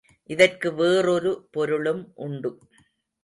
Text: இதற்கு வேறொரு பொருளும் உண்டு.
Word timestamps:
இதற்கு 0.29 0.73
வேறொரு 0.73 1.47
பொருளும் 1.51 2.11
உண்டு. 2.15 2.51